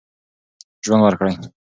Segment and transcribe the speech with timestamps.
[0.83, 1.33] ژوند ورکړئ.